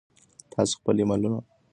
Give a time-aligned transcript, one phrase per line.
[0.51, 1.57] تاسو خپل ایمیلونه چیک کړئ.